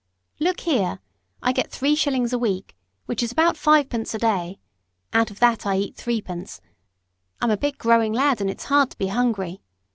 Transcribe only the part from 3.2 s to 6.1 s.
is about fivepence a day; out of that I eat